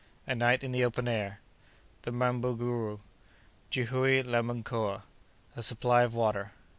[0.25, 6.53] —A Night in the Open Air.—The Mabunguru.—Jihoue la Mkoa.—A Supply of Water.